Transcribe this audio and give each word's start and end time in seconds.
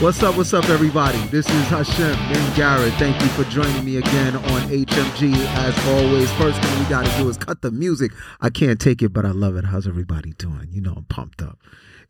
What's 0.00 0.20
up, 0.24 0.36
what's 0.36 0.52
up, 0.52 0.68
everybody? 0.70 1.18
This 1.28 1.48
is 1.48 1.68
Hashem 1.68 2.14
Ben 2.32 2.56
Garrett. 2.56 2.92
Thank 2.94 3.18
you 3.22 3.28
for 3.28 3.44
joining 3.44 3.84
me 3.84 3.98
again 3.98 4.34
on 4.34 4.62
HMG. 4.62 5.32
As 5.32 5.86
always, 5.86 6.30
first 6.32 6.60
thing 6.60 6.78
we 6.80 6.84
got 6.90 7.06
to 7.06 7.18
do 7.18 7.28
is 7.28 7.36
cut 7.36 7.62
the 7.62 7.70
music. 7.70 8.10
I 8.40 8.50
can't 8.50 8.80
take 8.80 9.02
it, 9.02 9.10
but 9.12 9.24
I 9.24 9.30
love 9.30 9.56
it. 9.56 9.64
How's 9.64 9.86
everybody 9.86 10.32
doing? 10.32 10.68
You 10.72 10.80
know, 10.80 10.94
I'm 10.96 11.04
pumped 11.04 11.42
up. 11.42 11.60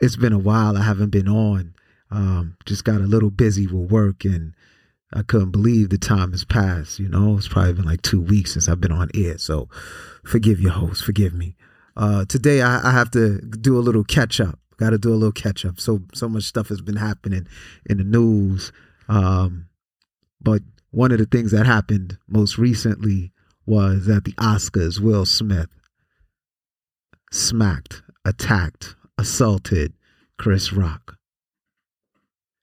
It's 0.00 0.16
been 0.16 0.32
a 0.32 0.38
while. 0.38 0.78
I 0.78 0.82
haven't 0.82 1.10
been 1.10 1.28
on. 1.28 1.74
Um, 2.10 2.56
just 2.64 2.84
got 2.84 3.02
a 3.02 3.06
little 3.06 3.30
busy 3.30 3.66
with 3.66 3.92
work 3.92 4.24
and 4.24 4.54
I 5.12 5.22
couldn't 5.22 5.50
believe 5.50 5.90
the 5.90 5.98
time 5.98 6.30
has 6.30 6.42
passed. 6.44 6.98
You 6.98 7.08
know, 7.08 7.36
it's 7.36 7.48
probably 7.48 7.74
been 7.74 7.84
like 7.84 8.02
two 8.02 8.20
weeks 8.20 8.54
since 8.54 8.66
I've 8.66 8.80
been 8.80 8.92
on 8.92 9.10
air. 9.14 9.36
So 9.36 9.68
forgive 10.24 10.58
your 10.58 10.72
host, 10.72 11.04
forgive 11.04 11.34
me. 11.34 11.54
Uh, 11.96 12.24
today 12.24 12.62
I, 12.62 12.88
I 12.88 12.92
have 12.92 13.10
to 13.10 13.40
do 13.42 13.78
a 13.78 13.80
little 13.80 14.04
catch 14.04 14.40
up. 14.40 14.58
Got 14.78 14.90
to 14.90 14.98
do 14.98 15.10
a 15.10 15.14
little 15.14 15.32
catch 15.32 15.64
up. 15.64 15.80
So 15.80 16.02
so 16.14 16.28
much 16.28 16.44
stuff 16.44 16.68
has 16.68 16.80
been 16.80 16.96
happening 16.96 17.46
in 17.86 17.98
the 17.98 18.04
news. 18.04 18.72
Um, 19.08 19.68
but 20.40 20.62
one 20.90 21.12
of 21.12 21.18
the 21.18 21.26
things 21.26 21.50
that 21.52 21.66
happened 21.66 22.18
most 22.28 22.58
recently 22.58 23.32
was 23.66 24.08
at 24.08 24.24
the 24.24 24.32
Oscars, 24.32 25.00
Will 25.00 25.24
Smith 25.24 25.68
smacked, 27.32 28.02
attacked, 28.24 28.94
assaulted 29.18 29.92
Chris 30.38 30.72
Rock. 30.72 31.16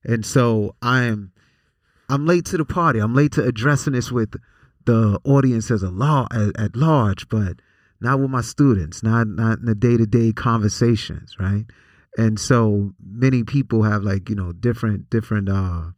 And 0.03 0.25
so 0.25 0.75
I'm 0.81 1.31
I'm 2.09 2.25
late 2.25 2.45
to 2.45 2.57
the 2.57 2.65
party. 2.65 2.99
I'm 2.99 3.15
late 3.15 3.31
to 3.33 3.43
addressing 3.43 3.93
this 3.93 4.11
with 4.11 4.35
the 4.85 5.19
audience 5.23 5.71
as 5.71 5.83
a 5.83 5.89
law 5.89 6.27
at, 6.31 6.59
at 6.59 6.75
large, 6.75 7.29
but 7.29 7.57
not 7.99 8.19
with 8.19 8.29
my 8.29 8.41
students, 8.41 9.03
not 9.03 9.27
not 9.27 9.59
in 9.59 9.65
the 9.65 9.75
day 9.75 9.97
to 9.97 10.05
day 10.05 10.31
conversations, 10.31 11.37
right? 11.39 11.65
And 12.17 12.39
so 12.39 12.93
many 13.01 13.43
people 13.43 13.83
have 13.83 14.03
like 14.03 14.29
you 14.29 14.35
know 14.35 14.51
different 14.51 15.09
different 15.09 15.49
uh, 15.49 15.91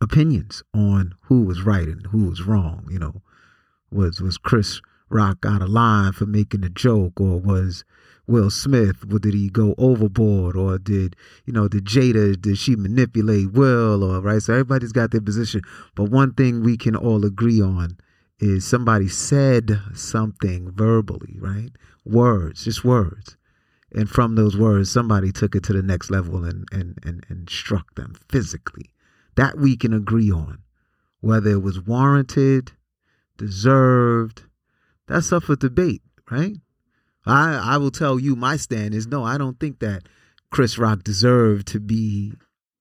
opinions 0.00 0.62
on 0.72 1.14
who 1.22 1.42
was 1.42 1.62
right 1.62 1.88
and 1.88 2.06
who 2.06 2.28
was 2.28 2.42
wrong. 2.42 2.86
You 2.90 2.98
know, 2.98 3.22
was 3.90 4.20
was 4.20 4.38
Chris 4.38 4.80
Rock 5.08 5.44
out 5.44 5.62
of 5.62 5.68
line 5.68 6.12
for 6.12 6.26
making 6.26 6.64
a 6.64 6.68
joke, 6.68 7.20
or 7.20 7.40
was 7.40 7.84
Will 8.28 8.50
Smith? 8.50 9.08
Did 9.08 9.34
he 9.34 9.50
go 9.50 9.74
overboard, 9.76 10.56
or 10.56 10.78
did 10.78 11.16
you 11.44 11.52
know 11.52 11.66
did 11.66 11.84
Jada 11.84 12.40
did 12.40 12.58
she 12.58 12.76
manipulate 12.76 13.52
Will, 13.52 14.04
or 14.04 14.20
right? 14.20 14.40
So 14.40 14.52
everybody's 14.52 14.92
got 14.92 15.10
their 15.10 15.20
position, 15.20 15.62
but 15.96 16.04
one 16.04 16.34
thing 16.34 16.62
we 16.62 16.76
can 16.76 16.94
all 16.94 17.24
agree 17.24 17.60
on 17.60 17.96
is 18.38 18.64
somebody 18.64 19.08
said 19.08 19.80
something 19.94 20.70
verbally, 20.70 21.36
right? 21.38 21.70
Words, 22.04 22.64
just 22.64 22.84
words. 22.84 23.36
And 23.92 24.08
from 24.08 24.34
those 24.34 24.56
words, 24.56 24.90
somebody 24.90 25.32
took 25.32 25.54
it 25.54 25.64
to 25.64 25.72
the 25.72 25.82
next 25.82 26.10
level 26.10 26.44
and, 26.44 26.66
and, 26.70 26.98
and, 27.02 27.26
and 27.28 27.50
struck 27.50 27.94
them 27.94 28.14
physically. 28.28 28.90
That 29.36 29.58
we 29.58 29.76
can 29.76 29.92
agree 29.92 30.30
on. 30.30 30.62
Whether 31.20 31.50
it 31.50 31.62
was 31.62 31.80
warranted, 31.80 32.72
deserved, 33.36 34.44
that's 35.06 35.32
up 35.32 35.44
for 35.44 35.56
debate, 35.56 36.02
right? 36.30 36.56
I, 37.26 37.74
I 37.74 37.76
will 37.76 37.90
tell 37.90 38.18
you 38.18 38.36
my 38.36 38.56
stand 38.56 38.94
is 38.94 39.06
no, 39.06 39.24
I 39.24 39.36
don't 39.38 39.58
think 39.58 39.80
that 39.80 40.04
Chris 40.50 40.78
Rock 40.78 41.02
deserved 41.02 41.66
to 41.68 41.80
be 41.80 42.34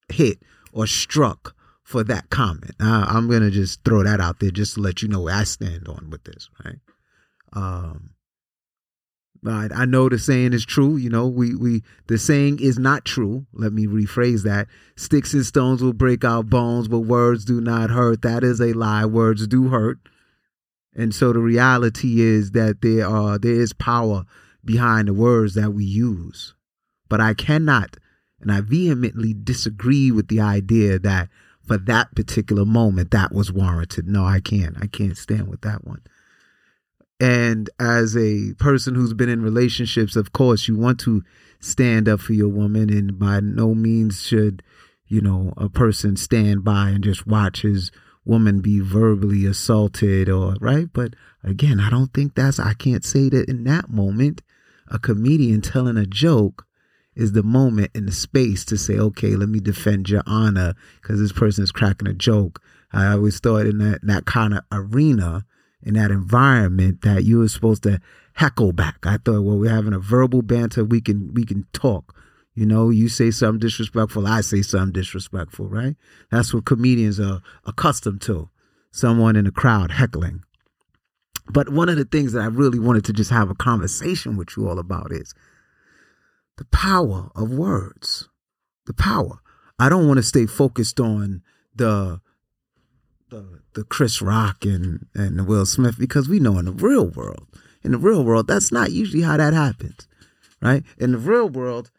hit 0.10 0.40
or 0.72 0.88
struck 0.88 1.56
for 1.84 2.04
that 2.04 2.30
comment. 2.30 2.76
I, 2.80 3.06
I'm 3.10 3.30
gonna 3.30 3.52
just 3.52 3.84
throw 3.84 4.04
that 4.04 4.20
out 4.20 4.40
there 4.40 4.52
just 4.52 4.76
to 4.76 4.82
let 4.82 5.02
you 5.02 5.08
know 5.08 5.22
where 5.22 5.36
I 5.36 5.44
stand 5.44 5.88
on 5.88 6.10
with 6.10 6.24
this, 6.24 6.50
right? 6.64 6.80
Um, 7.54 8.12
but 9.42 9.74
I 9.74 9.86
know 9.86 10.10
the 10.10 10.20
saying 10.20 10.54
is 10.54 10.66
true. 10.66 10.98
You 10.98 11.10
know, 11.10 11.28
we 11.28 11.56
we 11.56 11.84
the 12.08 12.18
saying 12.18 12.60
is 12.60 12.78
not 12.78 13.06
true. 13.06 13.46
Let 13.54 13.74
me 13.74 13.88
rephrase 13.88 14.44
that. 14.44 14.68
Sticks 14.96 15.34
and 15.34 15.46
stones 15.46 15.82
will 15.82 15.94
break 15.94 16.26
our 16.26 16.44
bones, 16.44 16.88
but 16.88 17.00
words 17.00 17.46
do 17.46 17.62
not 17.62 17.90
hurt. 17.90 18.22
That 18.22 18.44
is 18.44 18.60
a 18.60 18.74
lie. 18.74 19.06
Words 19.06 19.48
do 19.48 19.70
hurt. 19.70 20.00
And 20.94 21.16
so 21.16 21.32
the 21.32 21.40
reality 21.40 22.20
is 22.22 22.52
that 22.52 22.82
there 22.82 23.08
are 23.08 23.38
there 23.38 23.54
is 23.54 23.72
power 23.74 24.26
behind 24.66 25.08
the 25.08 25.14
words 25.14 25.54
that 25.54 25.72
we 25.72 25.86
use. 25.86 26.54
But 27.08 27.22
I 27.22 27.34
cannot 27.34 27.98
and 28.42 28.52
I 28.52 28.62
vehemently 28.62 29.34
disagree 29.34 30.12
with 30.12 30.28
the 30.28 30.42
idea 30.42 31.00
that 31.00 31.30
for 31.66 31.78
that 31.78 32.16
particular 32.16 32.66
moment 32.66 33.12
that 33.12 33.32
was 33.32 33.52
warranted. 33.52 34.08
No, 34.08 34.26
I 34.26 34.40
can't. 34.40 34.76
I 34.82 34.88
can't 34.88 35.18
stand 35.18 35.48
with 35.48 35.62
that 35.62 35.86
one. 35.86 36.02
And 37.20 37.70
as 37.80 38.16
a 38.16 38.54
person 38.60 38.96
who's 38.96 39.14
been 39.14 39.30
in 39.30 39.42
relationships, 39.42 40.16
of 40.16 40.32
course, 40.32 40.68
you 40.68 40.78
want 40.78 41.00
to 41.02 41.24
stand 41.60 42.08
up 42.08 42.22
for 42.22 42.34
your 42.34 42.48
woman, 42.48 42.90
and 42.90 43.20
by 43.20 43.42
no 43.42 43.76
means 43.76 44.22
should, 44.22 44.64
you 45.08 45.20
know, 45.20 45.54
a 45.58 45.68
person 45.68 46.16
stand 46.16 46.64
by 46.64 46.90
and 46.90 47.04
just 47.04 47.28
watch 47.28 47.64
his 47.64 47.92
woman 48.24 48.62
be 48.62 48.80
verbally 48.80 49.46
assaulted 49.46 50.30
or, 50.30 50.56
right? 50.62 50.88
But 50.94 51.16
again, 51.44 51.80
I 51.80 51.90
don't 51.90 52.14
think 52.14 52.36
that's, 52.36 52.60
I 52.60 52.74
can't 52.74 53.04
say 53.04 53.28
that 53.30 53.50
in 53.50 53.64
that 53.66 53.90
moment, 53.90 54.42
a 54.88 55.00
comedian 55.00 55.62
telling 55.62 55.98
a 55.98 56.06
joke 56.06 56.66
is 57.16 57.34
the 57.34 57.44
moment 57.44 57.92
in 57.94 58.06
the 58.06 58.12
space 58.12 58.64
to 58.66 58.78
say, 58.78 58.98
okay, 58.98 59.36
let 59.36 59.50
me 59.50 59.60
defend 59.60 60.10
your 60.10 60.24
honor 60.26 60.74
because 61.02 61.20
this 61.20 61.34
person 61.34 61.64
is 61.64 61.72
cracking 61.72 62.08
a 62.08 62.14
joke. 62.14 62.62
I 62.94 63.08
always 63.12 63.40
thought 63.40 63.66
in 63.66 63.80
that, 63.80 64.04
in 64.04 64.08
that 64.08 64.26
kind 64.26 64.54
of 64.54 64.64
arena, 64.72 65.46
in 65.84 65.94
that 65.96 66.12
environment, 66.12 67.02
that 67.02 67.24
you 67.24 67.40
were 67.40 67.48
supposed 67.48 67.84
to 67.84 68.00
heckle 68.34 68.72
back. 68.72 68.98
I 69.04 69.18
thought, 69.18 69.44
well, 69.44 69.58
we're 69.58 69.70
having 69.70 69.94
a 69.94 70.00
verbal 70.00 70.42
banter. 70.42 70.84
We 70.84 71.02
can 71.02 71.34
we 71.34 71.46
can 71.46 71.66
talk. 71.74 72.16
You 72.56 72.66
know, 72.66 72.90
you 72.90 73.08
say 73.08 73.32
something 73.32 73.60
disrespectful, 73.60 74.28
I 74.28 74.42
say 74.42 74.62
something 74.62 74.92
disrespectful, 74.92 75.68
right? 75.68 75.96
That's 76.30 76.54
what 76.54 76.66
comedians 76.66 77.20
are 77.20 77.42
accustomed 77.66 78.22
to. 78.24 78.50
Someone 78.92 79.36
in 79.36 79.46
the 79.46 79.52
crowd 79.52 79.92
heckling. 79.92 80.44
But 81.52 81.70
one 81.70 81.90
of 81.90 81.96
the 81.96 82.06
things 82.06 82.34
that 82.34 82.42
I 82.42 82.48
really 82.48 82.80
wanted 82.80 83.06
to 83.06 83.14
just 83.14 83.30
have 83.30 83.50
a 83.50 83.56
conversation 83.56 84.36
with 84.36 84.58
you 84.58 84.68
all 84.68 84.80
about 84.80 85.12
is 85.12 85.34
the 86.58 86.66
power 86.66 87.30
of 87.36 87.52
words. 87.52 88.28
The 88.86 88.94
power. 88.94 89.40
I 89.80 89.88
don't 89.88 90.08
want 90.08 90.18
to 90.18 90.24
stay 90.24 90.46
focused 90.46 91.00
on 91.00 91.42
the 91.76 92.20
the 93.30 93.62
the 93.74 93.84
Chris 93.84 94.22
Rock 94.22 94.66
and 94.66 95.08
and 95.14 95.48
Will 95.48 95.66
Smith 95.66 95.98
because 95.98 96.28
we 96.28 96.40
know 96.40 96.58
in 96.58 96.66
the 96.66 96.72
real 96.72 97.08
world, 97.08 97.48
in 97.84 97.92
the 97.92 97.98
real 97.98 98.24
world, 98.24 98.48
that's 98.48 98.72
not 98.72 98.92
usually 98.92 99.24
how 99.24 99.38
that 99.38 99.54
happens, 99.54 100.08
right? 100.62 100.84
In 100.98 101.12
the 101.12 101.18
real 101.18 101.50
world, 101.50 101.92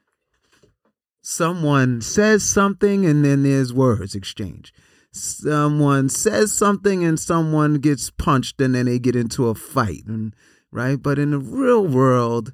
someone 1.22 2.00
says 2.00 2.42
something 2.44 3.06
and 3.06 3.24
then 3.24 3.42
there's 3.42 3.72
words 3.72 4.14
exchange. 4.14 4.72
Someone 5.12 6.08
says 6.08 6.52
something 6.52 7.04
and 7.04 7.18
someone 7.18 7.74
gets 7.74 8.10
punched 8.10 8.60
and 8.60 8.74
then 8.74 8.86
they 8.86 8.98
get 8.98 9.16
into 9.16 9.48
a 9.48 9.54
fight, 9.54 10.04
and 10.06 10.34
right? 10.70 11.00
But 11.00 11.18
in 11.18 11.32
the 11.32 11.38
real 11.38 11.86
world, 11.86 12.52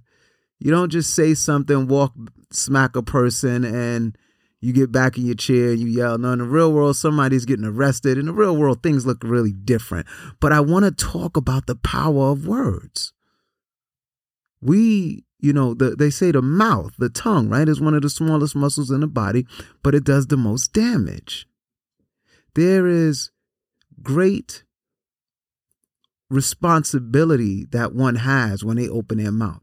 you 0.58 0.70
don't 0.70 0.90
just 0.90 1.14
say 1.14 1.34
something, 1.34 1.86
walk, 1.86 2.14
smack 2.50 2.96
a 2.96 3.02
person, 3.02 3.64
and 3.64 4.16
you 4.60 4.72
get 4.72 4.90
back 4.90 5.16
in 5.16 5.26
your 5.26 5.34
chair 5.34 5.70
and 5.70 5.80
you 5.80 5.86
yell. 5.86 6.18
No, 6.18 6.32
in 6.32 6.38
the 6.38 6.44
real 6.44 6.72
world, 6.72 6.96
somebody's 6.96 7.44
getting 7.44 7.64
arrested. 7.64 8.18
In 8.18 8.26
the 8.26 8.32
real 8.32 8.56
world, 8.56 8.82
things 8.82 9.06
look 9.06 9.22
really 9.22 9.52
different. 9.52 10.06
But 10.40 10.52
I 10.52 10.60
want 10.60 10.84
to 10.84 10.90
talk 10.90 11.36
about 11.36 11.66
the 11.66 11.76
power 11.76 12.30
of 12.30 12.46
words. 12.46 13.12
We, 14.60 15.24
you 15.38 15.52
know, 15.52 15.74
the, 15.74 15.90
they 15.90 16.10
say 16.10 16.32
the 16.32 16.42
mouth, 16.42 16.94
the 16.98 17.10
tongue, 17.10 17.48
right, 17.48 17.68
is 17.68 17.80
one 17.80 17.94
of 17.94 18.02
the 18.02 18.10
smallest 18.10 18.56
muscles 18.56 18.90
in 18.90 19.00
the 19.00 19.06
body, 19.06 19.46
but 19.82 19.94
it 19.94 20.04
does 20.04 20.28
the 20.28 20.36
most 20.36 20.72
damage. 20.72 21.46
There 22.54 22.86
is 22.86 23.30
great 24.02 24.64
responsibility 26.30 27.66
that 27.70 27.94
one 27.94 28.16
has 28.16 28.64
when 28.64 28.76
they 28.76 28.88
open 28.88 29.18
their 29.18 29.30
mouth 29.30 29.62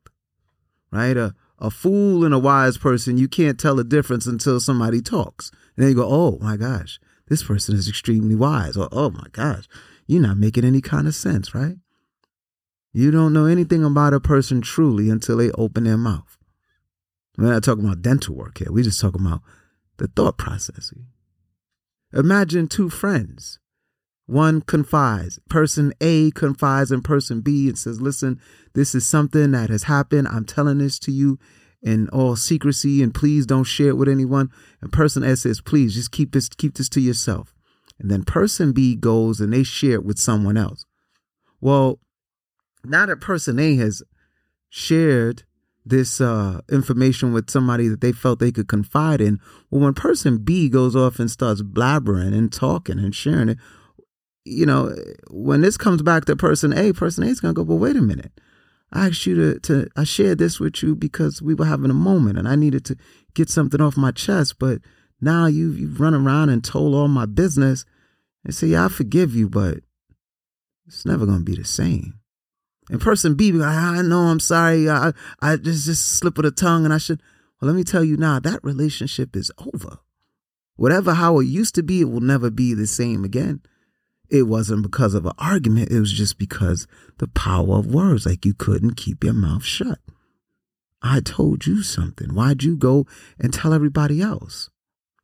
right? 0.94 1.18
A, 1.18 1.34
a 1.64 1.72
fool 1.72 2.26
and 2.26 2.34
a 2.34 2.40
wise 2.40 2.78
person, 2.78 3.18
you 3.18 3.30
can't 3.30 3.58
tell 3.58 3.76
the 3.76 3.86
difference 3.86 4.28
until 4.28 4.60
somebody 4.60 5.02
talks. 5.02 5.50
And 5.76 5.84
then 5.84 5.90
you 5.90 5.96
go, 5.96 6.08
oh 6.08 6.38
my 6.42 6.58
gosh, 6.58 7.00
this 7.30 7.42
person 7.42 7.74
is 7.74 7.88
extremely 7.88 8.36
wise. 8.36 8.76
Or, 8.76 8.90
oh 8.92 9.10
my 9.10 9.28
gosh, 9.32 9.64
you're 10.06 10.22
not 10.22 10.38
making 10.38 10.66
any 10.66 10.82
kind 10.82 11.08
of 11.08 11.16
sense, 11.16 11.56
right? 11.56 11.78
You 12.92 13.12
don't 13.12 13.32
know 13.32 13.46
anything 13.46 13.84
about 13.84 14.14
a 14.14 14.20
person 14.20 14.62
truly 14.62 15.10
until 15.10 15.38
they 15.38 15.52
open 15.52 15.86
their 15.86 15.98
mouth. 15.98 16.38
We're 17.38 17.52
not 17.52 17.64
talking 17.64 17.86
about 17.86 18.02
dental 18.02 18.36
work 18.36 18.60
here. 18.60 18.68
We're 18.70 18.84
just 18.84 19.00
talking 19.00 19.26
about 19.26 19.42
the 19.98 20.08
thought 20.08 20.38
process. 20.38 20.94
Imagine 22.14 22.68
two 22.68 22.90
friends 22.90 23.58
one 24.34 24.62
confides. 24.62 25.40
Person 25.48 25.94
A 26.02 26.32
confides 26.32 26.92
in 26.92 27.02
person 27.02 27.42
B 27.42 27.68
and 27.68 27.78
says, 27.78 28.02
Listen, 28.02 28.40
this 28.74 28.96
is 28.96 29.08
something 29.08 29.52
that 29.52 29.70
has 29.70 29.84
happened. 29.84 30.28
I'm 30.28 30.46
telling 30.46 30.80
this 30.80 30.98
to 31.00 31.12
you 31.12 31.38
in 31.82 32.10
all 32.10 32.36
secrecy 32.36 33.04
and 33.04 33.14
please 33.14 33.46
don't 33.46 33.66
share 33.66 33.90
it 33.90 33.98
with 33.98 34.10
anyone. 34.10 34.50
And 34.82 34.92
person 34.92 35.24
A 35.24 35.36
says, 35.36 35.62
Please 35.62 35.94
just 35.94 36.12
keep 36.12 36.32
this, 36.32 36.50
keep 36.50 36.76
this 36.76 36.90
to 36.90 37.02
yourself. 37.02 37.54
And 38.00 38.10
then 38.10 38.24
person 38.24 38.74
B 38.74 38.96
goes 38.96 39.40
and 39.40 39.54
they 39.54 39.64
share 39.64 39.94
it 39.94 40.06
with 40.06 40.18
someone 40.18 40.58
else. 40.58 40.84
Well, 41.62 42.00
now 42.84 43.06
that 43.06 43.22
person 43.22 43.60
A 43.60 43.76
has 43.78 44.02
shared 44.70 45.44
this 45.86 46.20
uh, 46.20 46.62
information 46.72 47.34
with 47.34 47.50
somebody 47.50 47.88
that 47.88 48.02
they 48.02 48.12
felt 48.12 48.40
they 48.40 48.52
could 48.52 48.68
confide 48.68 49.22
in. 49.22 49.40
Well, 49.70 49.82
when 49.82 49.94
person 49.94 50.40
B 50.40 50.70
goes 50.70 50.96
off 50.96 51.20
and 51.20 51.30
starts 51.30 51.62
blabbering 51.62 52.34
and 52.34 52.52
talking 52.52 53.00
and 53.00 53.14
sharing 53.14 53.50
it, 53.50 53.58
you 54.46 54.66
know, 54.66 54.96
when 55.30 55.62
this 55.62 55.78
comes 55.78 56.02
back 56.02 56.26
to 56.26 56.36
person 56.36 56.74
A, 56.78 56.94
person 56.94 57.24
A 57.24 57.28
is 57.28 57.40
going 57.40 57.54
to 57.54 57.60
go, 57.60 57.64
well, 57.64 57.80
wait 57.80 57.96
a 57.96 58.02
minute. 58.02 58.32
I 58.92 59.08
asked 59.08 59.26
you 59.26 59.36
to, 59.36 59.60
to, 59.62 59.88
I 59.96 60.04
shared 60.04 60.38
this 60.38 60.60
with 60.60 60.84
you 60.84 60.96
because 60.96 61.42
we 61.42 61.54
were 61.54 61.66
having 61.66 61.90
a 61.90 61.96
moment 61.96 62.38
and 62.38 62.48
I 62.48 62.56
needed 62.56 62.86
to 62.86 62.98
get 63.34 63.50
something 63.50 63.82
off 63.82 63.98
my 63.98 64.12
chest. 64.12 64.60
But 64.60 64.82
now 65.20 65.48
you, 65.48 65.72
you've 65.72 66.00
run 66.00 66.14
around 66.14 66.50
and 66.50 66.64
told 66.64 66.94
all 66.94 67.08
my 67.08 67.26
business 67.26 67.86
and 68.44 68.54
say, 68.54 68.68
yeah, 68.68 68.86
I 68.86 68.90
forgive 68.90 69.34
you, 69.34 69.50
but 69.50 69.80
it's 70.86 71.06
never 71.06 71.26
going 71.26 71.40
to 71.40 71.46
be 71.46 71.56
the 71.56 71.66
same. 71.66 72.20
And 72.90 73.02
person 73.02 73.36
B, 73.36 73.52
be 73.52 73.58
like, 73.58 73.76
I 73.76 74.02
know, 74.02 74.20
I'm 74.20 74.42
sorry. 74.42 74.90
I, 74.90 75.14
I 75.42 75.56
just, 75.56 75.86
just 75.86 76.06
slip 76.06 76.38
of 76.38 76.44
the 76.44 76.52
tongue 76.52 76.84
and 76.86 76.94
I 76.94 76.98
should, 76.98 77.22
well, 77.62 77.72
let 77.72 77.78
me 77.78 77.84
tell 77.84 78.04
you 78.04 78.18
now, 78.18 78.40
that 78.40 78.64
relationship 78.64 79.36
is 79.36 79.52
over. 79.74 80.00
Whatever 80.76 81.14
how 81.14 81.40
it 81.40 81.46
used 81.46 81.76
to 81.76 81.84
be, 81.84 82.02
it 82.02 82.10
will 82.10 82.20
never 82.20 82.50
be 82.50 82.74
the 82.74 82.88
same 82.88 83.24
again. 83.24 83.62
It 84.34 84.48
wasn't 84.48 84.82
because 84.82 85.14
of 85.14 85.28
an 85.28 85.34
argument. 85.38 85.92
It 85.92 86.00
was 86.00 86.12
just 86.12 86.40
because 86.40 86.88
the 87.20 87.28
power 87.28 87.78
of 87.78 87.94
words, 87.94 88.26
like 88.26 88.46
you 88.46 88.56
couldn't 88.56 88.96
keep 88.96 89.24
your 89.24 89.34
mouth 89.34 89.64
shut. 89.64 90.00
I 91.04 91.20
told 91.20 91.68
you 91.68 91.84
something. 91.84 92.34
Why'd 92.34 92.64
you 92.64 92.76
go 92.76 93.06
and 93.40 93.54
tell 93.54 93.76
everybody 93.76 94.22
else? 94.22 94.72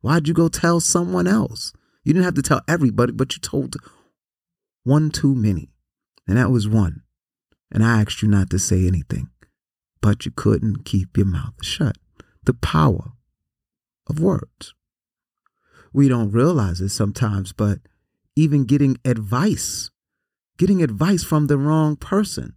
Why'd 0.00 0.28
you 0.28 0.34
go 0.34 0.46
tell 0.46 0.78
someone 0.78 1.26
else? 1.26 1.72
You 2.04 2.12
didn't 2.12 2.24
have 2.24 2.34
to 2.34 2.42
tell 2.42 2.60
everybody, 2.68 3.10
but 3.10 3.34
you 3.34 3.40
told 3.40 3.74
one 4.84 5.10
too 5.10 5.34
many. 5.34 5.72
And 6.28 6.36
that 6.36 6.52
was 6.52 6.68
one. 6.68 7.02
And 7.72 7.84
I 7.84 8.02
asked 8.02 8.22
you 8.22 8.28
not 8.28 8.48
to 8.50 8.60
say 8.60 8.86
anything, 8.86 9.28
but 10.00 10.24
you 10.24 10.30
couldn't 10.30 10.84
keep 10.84 11.16
your 11.16 11.26
mouth 11.26 11.54
shut. 11.62 11.98
The 12.44 12.54
power 12.54 13.14
of 14.06 14.20
words. 14.20 14.72
We 15.92 16.08
don't 16.08 16.30
realize 16.30 16.80
it 16.80 16.90
sometimes, 16.90 17.52
but 17.52 17.80
even 18.36 18.64
getting 18.64 18.96
advice, 19.04 19.90
getting 20.58 20.82
advice 20.82 21.24
from 21.24 21.46
the 21.46 21.58
wrong 21.58 21.96
person, 21.96 22.54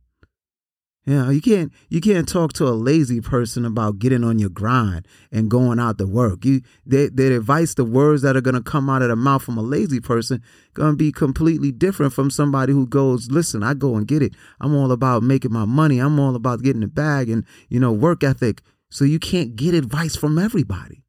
you 1.06 1.16
know, 1.16 1.30
you 1.32 1.42
can't 1.42 1.74
you 1.90 2.00
can't 2.00 2.30
talk 2.30 2.54
to 2.54 2.66
a 2.66 2.72
lazy 2.72 3.20
person 3.20 3.66
about 3.66 4.00
getting 4.00 4.24
on 4.24 4.40
your 4.40 4.50
grind 4.50 5.06
and 5.34 5.52
going 5.52 5.78
out 5.78 5.98
to 5.98 6.08
work. 6.08 6.46
You 6.46 6.62
their 6.86 7.34
advice, 7.34 7.74
the 7.74 7.84
words 7.84 8.22
that 8.22 8.38
are 8.38 8.42
gonna 8.42 8.64
come 8.64 8.90
out 8.90 9.02
of 9.02 9.10
the 9.10 9.18
mouth 9.18 9.44
from 9.44 9.58
a 9.58 9.62
lazy 9.62 10.00
person, 10.00 10.42
gonna 10.74 10.96
be 10.96 11.12
completely 11.12 11.74
different 11.74 12.14
from 12.14 12.32
somebody 12.32 12.72
who 12.72 12.88
goes, 12.88 13.30
listen, 13.30 13.64
I 13.64 13.74
go 13.74 13.98
and 13.98 14.08
get 14.08 14.22
it. 14.22 14.34
I'm 14.62 14.74
all 14.74 14.94
about 14.94 15.24
making 15.24 15.52
my 15.52 15.66
money. 15.66 16.00
I'm 16.00 16.20
all 16.22 16.38
about 16.38 16.62
getting 16.62 16.82
the 16.82 16.88
bag 16.88 17.30
and 17.30 17.44
you 17.68 17.82
know 17.82 17.92
work 17.92 18.24
ethic. 18.24 18.62
So 18.90 19.04
you 19.04 19.20
can't 19.20 19.58
get 19.58 19.74
advice 19.74 20.16
from 20.16 20.40
everybody, 20.40 21.04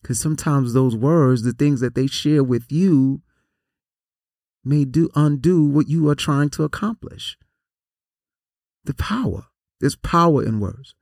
because 0.00 0.20
sometimes 0.20 0.72
those 0.72 0.96
words, 0.96 1.42
the 1.42 1.52
things 1.52 1.80
that 1.80 1.94
they 1.94 2.06
share 2.06 2.42
with 2.42 2.72
you, 2.72 3.20
may 4.64 4.84
do 4.84 5.10
undo 5.14 5.64
what 5.64 5.88
you 5.88 6.08
are 6.08 6.14
trying 6.14 6.50
to 6.50 6.64
accomplish 6.64 7.36
the 8.84 8.94
power. 8.94 9.46
There's 9.80 9.96
power 9.96 10.44
in 10.44 10.60
words. 10.60 10.94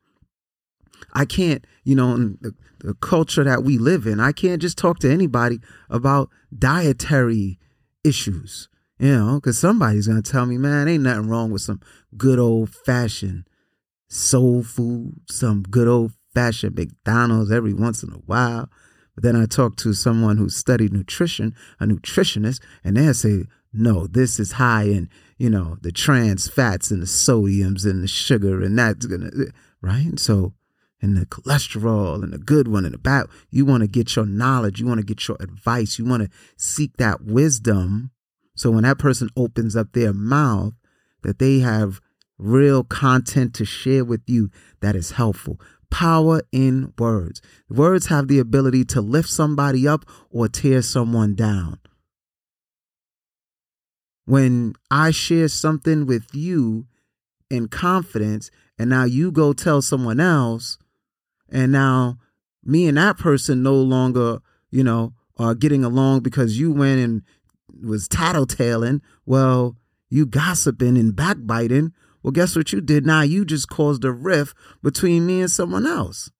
I 1.12 1.24
can't, 1.24 1.66
you 1.84 1.94
know, 1.94 2.14
in 2.14 2.38
the, 2.40 2.54
the, 2.78 2.94
culture 2.94 3.44
that 3.44 3.64
we 3.64 3.78
live 3.78 4.06
in, 4.06 4.20
I 4.20 4.32
can't 4.32 4.60
just 4.60 4.78
talk 4.78 4.98
to 5.00 5.10
anybody 5.10 5.58
about 5.88 6.30
dietary 6.56 7.58
issues, 8.04 8.68
you 8.98 9.16
know, 9.16 9.34
because 9.36 9.58
somebody's 9.58 10.06
going 10.06 10.22
to 10.22 10.30
tell 10.30 10.46
me, 10.46 10.58
man, 10.58 10.88
ain't 10.88 11.02
nothing 11.02 11.28
wrong 11.28 11.50
with 11.50 11.62
some 11.62 11.80
good 12.16 12.38
old 12.38 12.70
fashioned 12.70 13.44
soul 14.08 14.62
food, 14.62 15.20
some 15.30 15.62
good 15.62 15.88
old 15.88 16.12
fashioned 16.34 16.76
McDonald's 16.76 17.50
every 17.50 17.72
once 17.72 18.02
in 18.02 18.12
a 18.12 18.18
while. 18.26 18.68
But 19.20 19.34
then 19.34 19.36
I 19.36 19.46
talk 19.46 19.76
to 19.76 19.92
someone 19.92 20.38
who 20.38 20.48
studied 20.48 20.94
nutrition, 20.94 21.54
a 21.78 21.84
nutritionist, 21.84 22.60
and 22.82 22.96
they'll 22.96 23.12
say, 23.12 23.44
no, 23.72 24.06
this 24.06 24.40
is 24.40 24.52
high 24.52 24.84
in 24.84 25.10
you 25.40 25.48
know, 25.48 25.78
the 25.80 25.90
trans 25.90 26.48
fats 26.48 26.90
and 26.90 27.00
the 27.00 27.06
sodiums 27.06 27.86
and 27.86 28.02
the 28.02 28.06
sugar, 28.06 28.62
and 28.62 28.78
that's 28.78 29.06
gonna, 29.06 29.30
right? 29.80 30.20
So, 30.20 30.52
and 31.00 31.16
the 31.16 31.24
cholesterol 31.24 32.22
and 32.22 32.30
the 32.30 32.38
good 32.38 32.68
one 32.68 32.84
and 32.84 32.92
the 32.92 32.98
bad. 32.98 33.24
You 33.48 33.64
want 33.64 33.80
to 33.80 33.86
get 33.86 34.14
your 34.16 34.26
knowledge, 34.26 34.80
you 34.80 34.86
want 34.86 35.00
to 35.00 35.06
get 35.06 35.26
your 35.26 35.38
advice, 35.40 35.98
you 35.98 36.04
want 36.04 36.24
to 36.24 36.28
seek 36.58 36.98
that 36.98 37.24
wisdom. 37.24 38.10
So 38.54 38.70
when 38.70 38.82
that 38.82 38.98
person 38.98 39.30
opens 39.34 39.74
up 39.76 39.94
their 39.94 40.12
mouth, 40.12 40.74
that 41.22 41.38
they 41.38 41.60
have 41.60 42.02
real 42.36 42.84
content 42.84 43.54
to 43.54 43.64
share 43.64 44.04
with 44.04 44.20
you 44.26 44.50
that 44.80 44.94
is 44.94 45.12
helpful. 45.12 45.58
Power 45.90 46.42
in 46.52 46.92
words. 46.98 47.42
Words 47.68 48.06
have 48.06 48.28
the 48.28 48.38
ability 48.38 48.84
to 48.86 49.00
lift 49.00 49.28
somebody 49.28 49.86
up 49.86 50.04
or 50.30 50.48
tear 50.48 50.82
someone 50.82 51.34
down 51.34 51.78
when 54.30 54.74
I 54.92 55.10
share 55.10 55.48
something 55.48 56.06
with 56.06 56.32
you 56.32 56.86
in 57.50 57.66
confidence 57.66 58.48
and 58.78 58.88
now 58.88 59.02
you 59.02 59.32
go 59.32 59.52
tell 59.52 59.82
someone 59.82 60.20
else 60.20 60.78
and 61.48 61.72
now 61.72 62.18
me 62.62 62.86
and 62.86 62.96
that 62.96 63.18
person 63.18 63.64
no 63.64 63.74
longer, 63.74 64.38
you 64.70 64.84
know, 64.84 65.14
are 65.36 65.56
getting 65.56 65.82
along 65.82 66.20
because 66.20 66.60
you 66.60 66.70
went 66.70 67.00
and 67.00 67.22
was 67.82 68.08
tattletaling, 68.08 69.00
well, 69.26 69.76
you 70.10 70.26
gossiping 70.26 70.96
and 70.96 71.16
backbiting. 71.16 71.92
Well, 72.22 72.32
guess 72.32 72.54
what 72.56 72.72
you 72.72 72.80
did? 72.80 73.06
Now 73.06 73.22
you 73.22 73.44
just 73.44 73.68
caused 73.68 74.04
a 74.04 74.12
rift 74.12 74.56
between 74.82 75.26
me 75.26 75.40
and 75.40 75.50
someone 75.50 75.86
else. 75.86 76.30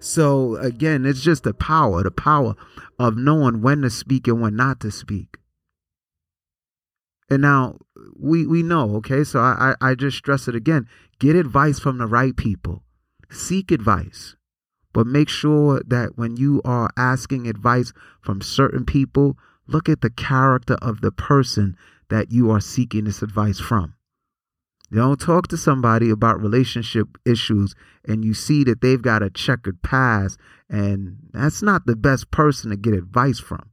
So 0.00 0.56
again, 0.56 1.04
it's 1.04 1.22
just 1.22 1.44
the 1.44 1.54
power, 1.54 2.02
the 2.02 2.10
power 2.10 2.54
of 2.98 3.16
knowing 3.16 3.60
when 3.60 3.82
to 3.82 3.90
speak 3.90 4.26
and 4.26 4.40
when 4.40 4.56
not 4.56 4.80
to 4.80 4.90
speak. 4.90 5.36
And 7.28 7.42
now 7.42 7.78
we 8.18 8.46
we 8.46 8.62
know, 8.62 8.96
okay? 8.96 9.24
So 9.24 9.40
I, 9.40 9.74
I, 9.80 9.90
I 9.90 9.94
just 9.94 10.16
stress 10.16 10.48
it 10.48 10.54
again. 10.54 10.88
Get 11.18 11.36
advice 11.36 11.78
from 11.78 11.98
the 11.98 12.06
right 12.06 12.36
people. 12.36 12.82
Seek 13.30 13.70
advice. 13.70 14.34
But 14.92 15.06
make 15.06 15.28
sure 15.28 15.80
that 15.86 16.16
when 16.18 16.36
you 16.36 16.60
are 16.64 16.90
asking 16.96 17.46
advice 17.46 17.92
from 18.20 18.40
certain 18.40 18.84
people, 18.84 19.38
look 19.68 19.88
at 19.88 20.00
the 20.00 20.10
character 20.10 20.74
of 20.82 21.00
the 21.00 21.12
person 21.12 21.76
that 22.08 22.32
you 22.32 22.50
are 22.50 22.60
seeking 22.60 23.04
this 23.04 23.22
advice 23.22 23.60
from. 23.60 23.94
Don't 24.98 25.20
talk 25.20 25.48
to 25.48 25.56
somebody 25.56 26.10
about 26.10 26.40
relationship 26.40 27.08
issues 27.24 27.74
and 28.04 28.24
you 28.24 28.34
see 28.34 28.64
that 28.64 28.80
they've 28.80 29.00
got 29.00 29.22
a 29.22 29.30
checkered 29.30 29.82
past 29.82 30.38
and 30.68 31.16
that's 31.32 31.62
not 31.62 31.86
the 31.86 31.96
best 31.96 32.30
person 32.30 32.70
to 32.70 32.76
get 32.76 32.94
advice 32.94 33.38
from. 33.38 33.70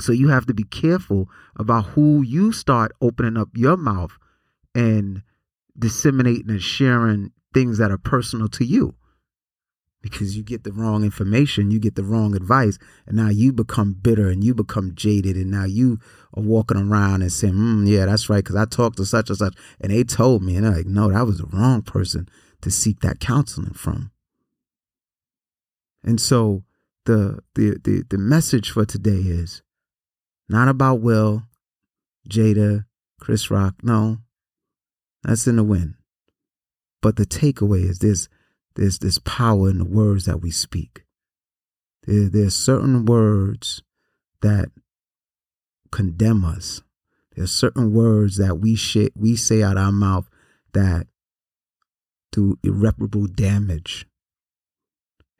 So 0.00 0.12
you 0.12 0.28
have 0.28 0.46
to 0.46 0.54
be 0.54 0.64
careful 0.64 1.28
about 1.56 1.86
who 1.88 2.22
you 2.22 2.52
start 2.52 2.92
opening 3.02 3.36
up 3.36 3.50
your 3.54 3.76
mouth 3.76 4.16
and 4.74 5.22
disseminating 5.78 6.50
and 6.50 6.62
sharing 6.62 7.32
things 7.52 7.78
that 7.78 7.90
are 7.90 7.98
personal 7.98 8.48
to 8.48 8.64
you. 8.64 8.94
Because 10.02 10.34
you 10.34 10.42
get 10.42 10.64
the 10.64 10.72
wrong 10.72 11.04
information, 11.04 11.70
you 11.70 11.78
get 11.78 11.94
the 11.94 12.02
wrong 12.02 12.34
advice, 12.34 12.78
and 13.06 13.16
now 13.16 13.28
you 13.28 13.52
become 13.52 13.92
bitter 13.92 14.28
and 14.28 14.42
you 14.42 14.54
become 14.54 14.94
jaded, 14.94 15.36
and 15.36 15.50
now 15.50 15.64
you 15.64 15.98
are 16.34 16.42
walking 16.42 16.78
around 16.78 17.20
and 17.20 17.30
saying, 17.30 17.52
mm, 17.52 17.86
"Yeah, 17.86 18.06
that's 18.06 18.30
right," 18.30 18.42
because 18.42 18.56
I 18.56 18.64
talked 18.64 18.96
to 18.96 19.04
such 19.04 19.28
and 19.28 19.38
such, 19.38 19.54
and 19.78 19.92
they 19.92 20.04
told 20.04 20.42
me, 20.42 20.56
and 20.56 20.66
I'm 20.66 20.74
like, 20.74 20.86
"No, 20.86 21.10
that 21.10 21.26
was 21.26 21.38
the 21.38 21.46
wrong 21.46 21.82
person 21.82 22.28
to 22.62 22.70
seek 22.70 23.00
that 23.00 23.20
counseling 23.20 23.74
from." 23.74 24.10
And 26.02 26.18
so, 26.18 26.64
the 27.04 27.40
the 27.54 27.78
the, 27.82 28.04
the 28.08 28.18
message 28.18 28.70
for 28.70 28.86
today 28.86 29.20
is 29.20 29.62
not 30.48 30.68
about 30.68 31.00
Will, 31.00 31.42
Jada, 32.28 32.86
Chris 33.20 33.50
Rock. 33.50 33.74
No, 33.82 34.18
that's 35.22 35.46
in 35.46 35.56
the 35.56 35.64
wind. 35.64 35.94
But 37.02 37.16
the 37.16 37.26
takeaway 37.26 37.88
is 37.88 37.98
this 37.98 38.28
there's 38.80 38.98
this 38.98 39.18
power 39.18 39.68
in 39.68 39.76
the 39.76 39.84
words 39.84 40.24
that 40.24 40.40
we 40.40 40.50
speak. 40.50 41.04
There, 42.06 42.30
there's 42.30 42.56
certain 42.56 43.04
words 43.04 43.82
that 44.40 44.70
condemn 45.92 46.46
us. 46.46 46.80
There's 47.36 47.52
certain 47.52 47.92
words 47.92 48.38
that 48.38 48.58
we 48.58 48.76
sh- 48.76 49.12
we 49.14 49.36
say 49.36 49.62
out 49.62 49.76
our 49.76 49.92
mouth 49.92 50.30
that 50.72 51.08
do 52.32 52.58
irreparable 52.64 53.26
damage. 53.26 54.06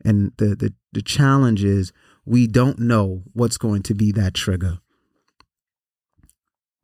And 0.05 0.33
the, 0.37 0.55
the 0.55 0.75
the 0.93 1.01
challenge 1.01 1.65
is 1.65 1.95
we 2.27 2.47
don't 2.47 2.79
know 2.79 3.23
what's 3.33 3.57
going 3.57 3.83
to 3.85 3.95
be 3.95 4.13
that 4.13 4.35
trigger. 4.35 4.81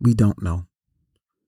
We 0.00 0.14
don't 0.14 0.42
know. 0.42 0.68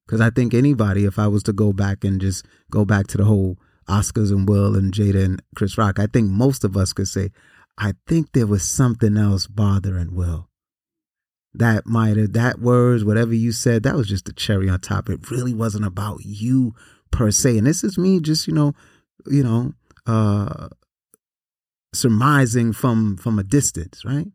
Because 0.07 0.21
I 0.21 0.29
think 0.29 0.53
anybody, 0.53 1.07
if 1.07 1.19
I 1.19 1.29
was 1.29 1.43
to 1.45 1.55
go 1.55 1.73
back 1.73 2.05
and 2.05 2.21
just 2.21 2.45
go 2.71 2.85
back 2.85 3.07
to 3.07 3.17
the 3.17 3.25
whole 3.25 3.57
Oscars 3.89 4.31
and 4.31 4.49
Will 4.49 4.77
and 4.77 4.93
Jada 4.93 5.25
and 5.25 5.43
Chris 5.57 5.77
Rock, 5.77 5.99
I 5.99 6.07
think 6.07 6.31
most 6.31 6.65
of 6.65 6.77
us 6.77 6.93
could 6.93 7.09
say, 7.09 7.31
I 7.77 7.95
think 8.07 8.33
there 8.33 8.47
was 8.47 8.69
something 8.69 9.17
else 9.17 9.47
bothering 9.47 10.15
Will. 10.15 10.49
That 11.55 11.87
might 11.87 12.17
have, 12.17 12.35
that 12.35 12.61
words, 12.61 13.05
whatever 13.05 13.35
you 13.35 13.53
said, 13.53 13.83
that 13.83 13.97
was 13.97 14.09
just 14.09 14.27
the 14.27 14.33
cherry 14.33 14.69
on 14.69 14.81
top. 14.81 15.09
It 15.09 15.31
really 15.31 15.55
wasn't 15.55 15.87
about 15.87 16.21
you 16.25 16.75
per 17.11 17.31
se. 17.31 17.59
And 17.59 17.67
this 17.67 17.83
is 17.83 17.99
me 17.99 18.21
just, 18.21 18.47
you 18.47 18.55
know, 18.55 18.75
you 19.27 19.43
know, 19.43 19.73
uh 20.07 20.69
surmising 21.95 22.73
from 22.73 23.17
from 23.17 23.39
a 23.39 23.45
distance, 23.45 24.05
right? 24.05 24.27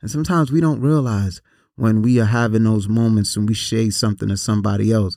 And 0.00 0.10
sometimes 0.10 0.52
we 0.52 0.60
don't 0.60 0.80
realize 0.80 1.42
when 1.74 2.00
we 2.00 2.20
are 2.20 2.26
having 2.26 2.64
those 2.64 2.88
moments 2.88 3.36
and 3.36 3.48
we 3.48 3.54
say 3.54 3.90
something 3.90 4.28
to 4.28 4.36
somebody 4.36 4.92
else 4.92 5.16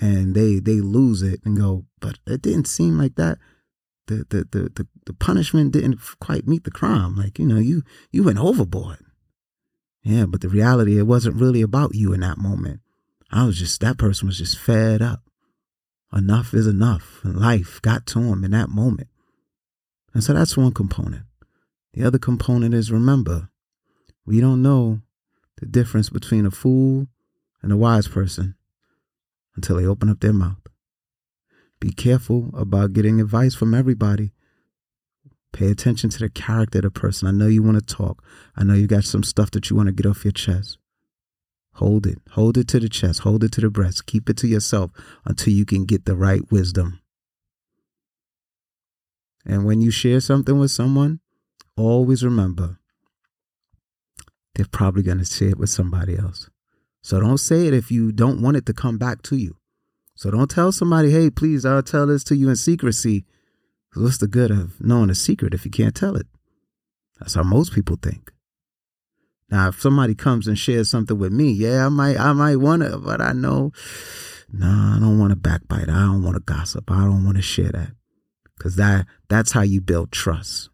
and 0.00 0.34
they 0.34 0.58
they 0.58 0.80
lose 0.80 1.22
it 1.22 1.40
and 1.44 1.56
go, 1.56 1.84
but 2.00 2.18
it 2.26 2.40
didn't 2.40 2.66
seem 2.66 2.98
like 2.98 3.16
that. 3.16 3.38
The 4.06 4.24
the 4.30 4.48
the 4.50 4.68
the, 4.70 4.86
the 5.04 5.12
punishment 5.12 5.72
didn't 5.72 6.00
quite 6.20 6.48
meet 6.48 6.64
the 6.64 6.70
crime. 6.70 7.14
Like, 7.16 7.38
you 7.38 7.46
know, 7.46 7.58
you 7.58 7.82
you 8.10 8.24
went 8.24 8.38
overboard. 8.38 8.98
Yeah, 10.02 10.24
but 10.24 10.40
the 10.40 10.48
reality 10.48 10.98
it 10.98 11.06
wasn't 11.06 11.36
really 11.36 11.60
about 11.60 11.94
you 11.94 12.14
in 12.14 12.20
that 12.20 12.38
moment. 12.38 12.80
I 13.30 13.44
was 13.44 13.58
just 13.58 13.80
that 13.82 13.98
person 13.98 14.26
was 14.26 14.38
just 14.38 14.58
fed 14.58 15.02
up. 15.02 15.20
Enough 16.12 16.54
is 16.54 16.66
enough. 16.66 17.20
Life 17.22 17.80
got 17.82 18.06
to 18.06 18.20
him 18.20 18.42
in 18.42 18.50
that 18.52 18.70
moment. 18.70 19.08
And 20.14 20.24
so 20.24 20.32
that's 20.32 20.56
one 20.56 20.72
component. 20.72 21.24
The 21.92 22.04
other 22.04 22.18
component 22.18 22.74
is 22.74 22.90
remember, 22.90 23.50
we 24.24 24.40
don't 24.40 24.62
know 24.62 25.02
the 25.58 25.66
difference 25.66 26.08
between 26.08 26.46
a 26.46 26.50
fool 26.50 27.06
and 27.62 27.70
a 27.70 27.76
wise 27.76 28.08
person 28.08 28.56
until 29.56 29.76
they 29.76 29.86
open 29.86 30.08
up 30.08 30.20
their 30.20 30.32
mouth. 30.32 30.58
Be 31.80 31.92
careful 31.92 32.50
about 32.54 32.92
getting 32.92 33.20
advice 33.20 33.54
from 33.54 33.74
everybody. 33.74 34.32
Pay 35.52 35.70
attention 35.70 36.10
to 36.10 36.18
the 36.18 36.28
character 36.28 36.78
of 36.78 36.84
the 36.84 36.90
person. 36.90 37.26
I 37.26 37.32
know 37.32 37.46
you 37.46 37.62
want 37.62 37.78
to 37.78 37.94
talk. 37.94 38.22
I 38.56 38.64
know 38.64 38.74
you 38.74 38.86
got 38.86 39.04
some 39.04 39.22
stuff 39.22 39.50
that 39.52 39.70
you 39.70 39.76
want 39.76 39.86
to 39.86 39.92
get 39.92 40.06
off 40.06 40.24
your 40.24 40.32
chest. 40.32 40.78
Hold 41.74 42.06
it. 42.06 42.18
Hold 42.32 42.58
it 42.58 42.68
to 42.68 42.80
the 42.80 42.88
chest. 42.88 43.20
Hold 43.20 43.42
it 43.42 43.52
to 43.52 43.60
the 43.60 43.70
breast. 43.70 44.06
Keep 44.06 44.28
it 44.28 44.36
to 44.38 44.46
yourself 44.46 44.90
until 45.24 45.52
you 45.52 45.64
can 45.64 45.86
get 45.86 46.04
the 46.04 46.14
right 46.14 46.42
wisdom. 46.50 47.00
And 49.46 49.64
when 49.64 49.80
you 49.80 49.90
share 49.90 50.20
something 50.20 50.58
with 50.58 50.70
someone, 50.70 51.20
always 51.76 52.22
remember 52.22 52.78
they're 54.54 54.66
probably 54.70 55.02
going 55.02 55.18
to 55.18 55.24
share 55.24 55.50
it 55.50 55.58
with 55.58 55.70
somebody 55.70 56.18
else. 56.18 56.50
So 57.02 57.20
don't 57.20 57.38
say 57.38 57.66
it 57.66 57.74
if 57.74 57.90
you 57.90 58.12
don't 58.12 58.42
want 58.42 58.56
it 58.56 58.66
to 58.66 58.72
come 58.72 58.98
back 58.98 59.22
to 59.22 59.36
you. 59.36 59.56
So 60.14 60.30
don't 60.30 60.50
tell 60.50 60.70
somebody, 60.70 61.10
hey, 61.10 61.30
please, 61.30 61.64
I'll 61.64 61.82
tell 61.82 62.06
this 62.06 62.24
to 62.24 62.36
you 62.36 62.50
in 62.50 62.56
secrecy. 62.56 63.24
What's 63.94 64.18
the 64.18 64.28
good 64.28 64.50
of 64.50 64.80
knowing 64.80 65.10
a 65.10 65.14
secret 65.14 65.54
if 65.54 65.64
you 65.64 65.70
can't 65.70 65.94
tell 65.94 66.14
it? 66.14 66.26
That's 67.18 67.34
how 67.34 67.42
most 67.42 67.72
people 67.72 67.96
think. 68.00 68.30
Now, 69.50 69.68
if 69.68 69.80
somebody 69.80 70.14
comes 70.14 70.46
and 70.46 70.58
shares 70.58 70.88
something 70.88 71.18
with 71.18 71.32
me, 71.32 71.50
yeah, 71.50 71.86
I 71.86 71.88
might, 71.88 72.18
I 72.18 72.32
might 72.32 72.56
want 72.56 72.82
to, 72.82 72.98
but 72.98 73.20
I 73.20 73.32
know, 73.32 73.72
no, 74.52 74.66
nah, 74.66 74.96
I 74.96 75.00
don't 75.00 75.18
want 75.18 75.30
to 75.30 75.36
backbite. 75.36 75.88
I 75.88 76.02
don't 76.02 76.22
want 76.22 76.36
to 76.36 76.42
gossip. 76.42 76.90
I 76.90 77.04
don't 77.04 77.24
want 77.24 77.36
to 77.36 77.42
share 77.42 77.72
that, 77.72 77.90
because 78.56 78.76
that 78.76 79.06
that's 79.28 79.52
how 79.52 79.62
you 79.62 79.80
build 79.80 80.12
trust. 80.12 80.70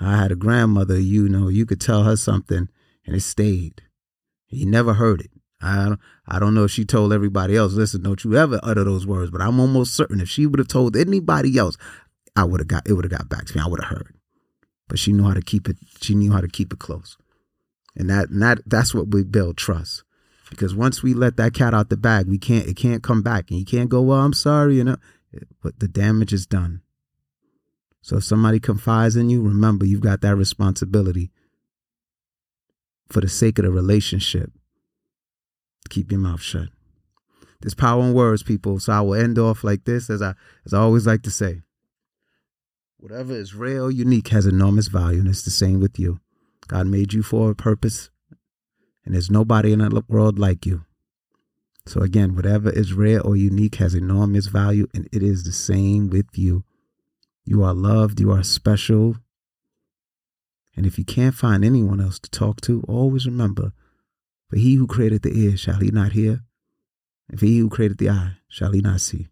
I 0.00 0.16
had 0.16 0.32
a 0.32 0.36
grandmother, 0.36 0.98
you 0.98 1.28
know, 1.28 1.48
you 1.48 1.66
could 1.66 1.80
tell 1.80 2.04
her 2.04 2.16
something 2.16 2.68
and 3.06 3.16
it 3.16 3.20
stayed. 3.20 3.82
You 4.54 4.66
never 4.66 4.94
heard 4.94 5.20
it. 5.20 5.30
I 5.60 5.96
I 6.26 6.38
don't 6.38 6.54
know 6.54 6.64
if 6.64 6.70
she 6.70 6.84
told 6.84 7.12
everybody 7.12 7.56
else, 7.56 7.72
listen, 7.72 8.02
don't 8.02 8.22
you 8.24 8.36
ever 8.36 8.60
utter 8.62 8.84
those 8.84 9.06
words, 9.06 9.30
but 9.30 9.40
I'm 9.40 9.60
almost 9.60 9.94
certain 9.94 10.20
if 10.20 10.28
she 10.28 10.46
would 10.46 10.58
have 10.58 10.68
told 10.68 10.96
anybody 10.96 11.56
else, 11.58 11.76
I 12.36 12.44
would 12.44 12.60
have 12.60 12.68
got, 12.68 12.88
it 12.88 12.94
would 12.94 13.04
have 13.04 13.12
got 13.12 13.28
back 13.28 13.46
to 13.46 13.56
me. 13.56 13.62
I 13.62 13.68
would 13.68 13.82
have 13.82 13.90
heard. 13.90 14.14
But 14.88 14.98
she 14.98 15.12
knew 15.12 15.24
how 15.24 15.34
to 15.34 15.42
keep 15.42 15.68
it, 15.68 15.76
she 16.00 16.14
knew 16.14 16.32
how 16.32 16.40
to 16.40 16.48
keep 16.48 16.72
it 16.72 16.78
close. 16.78 17.16
And 17.96 18.10
that, 18.10 18.30
and 18.30 18.42
that, 18.42 18.58
that's 18.66 18.94
what 18.94 19.08
we 19.08 19.22
build 19.22 19.56
trust. 19.56 20.02
Because 20.50 20.74
once 20.74 21.02
we 21.02 21.14
let 21.14 21.36
that 21.36 21.54
cat 21.54 21.74
out 21.74 21.88
the 21.88 21.96
bag, 21.96 22.26
we 22.26 22.38
can't, 22.38 22.66
it 22.66 22.76
can't 22.76 23.02
come 23.02 23.22
back 23.22 23.50
and 23.50 23.58
you 23.58 23.64
can't 23.64 23.88
go, 23.88 24.02
well, 24.02 24.20
I'm 24.20 24.32
sorry, 24.32 24.76
you 24.76 24.84
know, 24.84 24.96
but 25.62 25.80
the 25.80 25.88
damage 25.88 26.32
is 26.32 26.46
done. 26.46 26.82
So 28.02 28.18
if 28.18 28.24
somebody 28.24 28.60
confides 28.60 29.16
in 29.16 29.30
you, 29.30 29.42
remember 29.42 29.86
you've 29.86 30.00
got 30.00 30.20
that 30.20 30.36
responsibility 30.36 31.30
for 33.08 33.20
the 33.20 33.28
sake 33.28 33.58
of 33.58 33.64
the 33.64 33.70
relationship. 33.70 34.50
Keep 35.90 36.10
your 36.10 36.20
mouth 36.20 36.40
shut. 36.40 36.68
There's 37.60 37.74
power 37.74 38.02
in 38.02 38.14
words, 38.14 38.42
people. 38.42 38.78
So 38.80 38.92
I 38.92 39.00
will 39.00 39.14
end 39.14 39.38
off 39.38 39.64
like 39.64 39.84
this, 39.84 40.10
as 40.10 40.20
I 40.20 40.34
as 40.66 40.74
I 40.74 40.78
always 40.80 41.06
like 41.06 41.22
to 41.22 41.30
say. 41.30 41.62
Whatever 42.98 43.34
is 43.34 43.54
real, 43.54 43.90
unique, 43.90 44.28
has 44.28 44.46
enormous 44.46 44.88
value, 44.88 45.20
and 45.20 45.28
it's 45.28 45.42
the 45.42 45.50
same 45.50 45.80
with 45.80 45.98
you. 45.98 46.20
God 46.68 46.86
made 46.86 47.12
you 47.12 47.22
for 47.22 47.50
a 47.50 47.54
purpose, 47.54 48.10
and 49.04 49.14
there's 49.14 49.30
nobody 49.30 49.72
in 49.72 49.80
the 49.80 50.04
world 50.08 50.38
like 50.38 50.64
you. 50.64 50.84
So 51.86 52.00
again, 52.00 52.34
whatever 52.34 52.70
is 52.70 52.94
rare 52.94 53.20
or 53.20 53.36
unique 53.36 53.74
has 53.74 53.94
enormous 53.94 54.46
value, 54.46 54.86
and 54.94 55.06
it 55.12 55.22
is 55.22 55.44
the 55.44 55.52
same 55.52 56.08
with 56.08 56.26
you. 56.34 56.64
You 57.44 57.62
are 57.62 57.74
loved. 57.74 58.20
You 58.20 58.32
are 58.32 58.42
special. 58.42 59.16
And 60.76 60.86
if 60.86 60.98
you 60.98 61.04
can't 61.04 61.34
find 61.34 61.64
anyone 61.64 62.00
else 62.00 62.18
to 62.20 62.30
talk 62.30 62.60
to, 62.62 62.84
always 62.88 63.26
remember 63.26 63.72
for 64.48 64.56
he 64.56 64.74
who 64.74 64.86
created 64.86 65.22
the 65.22 65.36
ear, 65.38 65.56
shall 65.56 65.80
he 65.80 65.90
not 65.90 66.12
hear? 66.12 66.40
And 67.28 67.38
for 67.38 67.46
he 67.46 67.58
who 67.58 67.68
created 67.68 67.98
the 67.98 68.10
eye, 68.10 68.36
shall 68.48 68.72
he 68.72 68.80
not 68.80 69.00
see? 69.00 69.28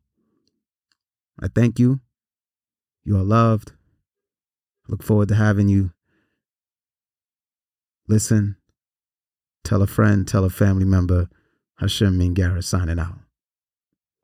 I 1.40 1.48
thank 1.48 1.78
you. 1.78 2.00
You 3.04 3.16
are 3.16 3.24
loved. 3.24 3.72
Look 4.88 5.02
forward 5.02 5.28
to 5.28 5.34
having 5.34 5.68
you 5.68 5.92
listen, 8.08 8.56
tell 9.64 9.82
a 9.82 9.86
friend, 9.86 10.26
tell 10.26 10.44
a 10.44 10.50
family 10.50 10.84
member. 10.84 11.28
Hashem 11.78 12.18
Mingara 12.18 12.62
signing 12.62 12.98
out. 12.98 13.21